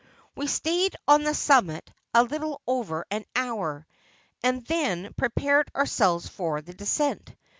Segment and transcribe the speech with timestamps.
[0.35, 3.85] 'We stayed on the summit a little over an hour,
[4.41, 7.35] and then prepared ourselves for the descent.